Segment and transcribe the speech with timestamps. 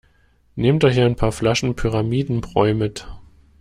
[0.55, 3.05] Nehmt euch ein paar Flaschen Pyramidenbräu mit!